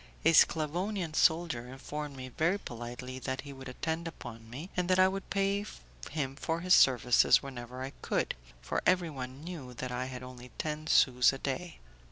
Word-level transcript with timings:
A 0.25 0.33
Sclavonian 0.33 1.13
soldier 1.13 1.67
informed 1.67 2.15
me 2.17 2.29
very 2.29 2.57
politely 2.57 3.19
that 3.19 3.41
he 3.41 3.53
would 3.53 3.69
attend 3.69 4.07
upon 4.07 4.49
me, 4.49 4.71
and 4.75 4.89
that 4.89 4.97
I 4.97 5.07
would 5.07 5.29
pay 5.29 5.63
him 6.09 6.35
for 6.35 6.61
his 6.61 6.73
services 6.73 7.43
whenever 7.43 7.83
I 7.83 7.91
could, 8.01 8.33
for 8.63 8.81
everyone 8.87 9.43
knew 9.43 9.75
that 9.75 9.91
I 9.91 10.05
had 10.05 10.23
only 10.23 10.49
ten 10.57 10.87
sous 10.87 11.31
a 11.33 11.37
day. 11.37 11.77